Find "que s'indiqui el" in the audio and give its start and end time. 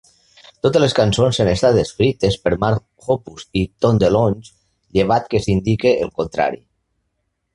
5.35-6.13